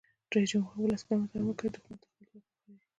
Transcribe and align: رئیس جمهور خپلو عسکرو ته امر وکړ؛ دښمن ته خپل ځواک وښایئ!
رئیس 0.33 0.49
جمهور 0.53 0.71
خپلو 0.75 0.93
عسکرو 0.97 1.29
ته 1.29 1.35
امر 1.37 1.49
وکړ؛ 1.49 1.67
دښمن 1.73 1.95
ته 2.01 2.05
خپل 2.11 2.25
ځواک 2.29 2.43
وښایئ! 2.53 2.79